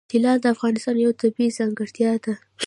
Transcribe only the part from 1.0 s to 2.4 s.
یوه طبیعي ځانګړتیا ده.